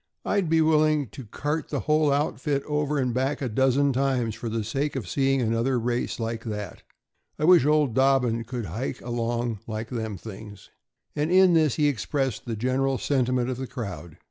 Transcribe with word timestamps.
"I'd 0.25 0.49
be 0.49 0.61
willing 0.61 1.09
to 1.09 1.27
cart 1.27 1.69
the 1.69 1.81
whole 1.81 2.11
outfit 2.11 2.63
over 2.63 2.97
and 2.97 3.13
back 3.13 3.39
a 3.39 3.47
dozen 3.47 3.93
times 3.93 4.33
for 4.33 4.49
the 4.49 4.63
sake 4.63 4.95
of 4.95 5.07
seeing 5.07 5.43
another 5.43 5.79
race 5.79 6.19
like 6.19 6.43
that. 6.45 6.81
I 7.37 7.43
wish 7.45 7.67
old 7.67 7.93
Dobbin 7.93 8.43
could 8.45 8.65
hike 8.65 8.99
along 9.01 9.59
like 9.67 9.89
them 9.89 10.17
things." 10.17 10.71
And 11.15 11.31
in 11.31 11.53
this 11.53 11.75
he 11.75 11.87
expressed 11.87 12.45
the 12.47 12.55
general 12.55 12.97
sentiment 12.97 13.51
of 13.51 13.57
the 13.57 13.67
crowd. 13.67 14.17